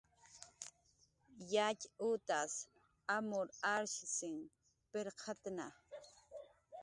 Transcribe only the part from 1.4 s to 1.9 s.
Yatx